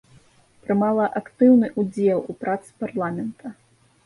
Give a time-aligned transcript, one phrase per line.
[0.61, 3.55] Прымала актыўны ўдзел у працы парламента.